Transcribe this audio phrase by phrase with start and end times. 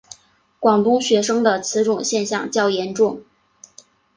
[0.59, 3.21] 广东学生的此种现象较严重。